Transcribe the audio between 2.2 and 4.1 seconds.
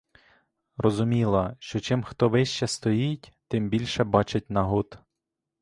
вище стоїть, тим більше